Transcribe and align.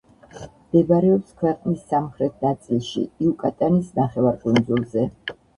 მდებარეობს 0.35 1.35
ქვეყნის 1.41 1.83
სამხრეთ 1.93 2.41
ნაწილში, 2.47 3.05
იუკატანის 3.27 3.95
ნახევარკუნძულზე. 4.03 5.09